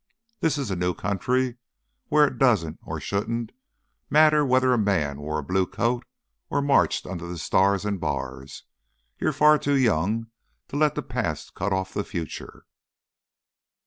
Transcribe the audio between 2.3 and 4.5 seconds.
doesn't, or shouldn't, matter